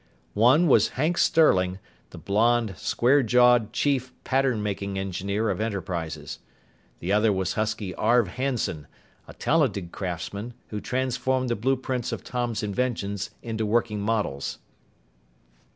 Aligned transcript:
One 0.33 0.65
was 0.67 0.89
Hank 0.97 1.19
Sterling, 1.19 1.77
the 2.09 2.17
blond, 2.17 2.73
square 2.75 3.21
jawed 3.21 3.71
chief 3.71 4.11
pattern 4.23 4.63
making 4.63 4.97
engineer 4.97 5.51
of 5.51 5.61
Enterprises. 5.61 6.39
The 7.01 7.11
other 7.13 7.31
was 7.31 7.53
husky 7.53 7.93
Arv 7.93 8.29
Hanson, 8.29 8.87
a 9.27 9.35
talented 9.35 9.91
craftsman 9.91 10.55
who 10.69 10.81
transformed 10.81 11.49
the 11.49 11.55
blueprints 11.55 12.11
of 12.11 12.23
Tom's 12.23 12.63
inventions 12.63 13.29
into 13.43 13.63
working 13.63 13.99
models. 14.01 14.57